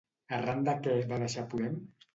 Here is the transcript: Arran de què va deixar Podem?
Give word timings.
Arran 0.37 0.63
de 0.69 0.75
què 0.89 0.97
va 1.13 1.23
deixar 1.27 1.47
Podem? 1.55 1.83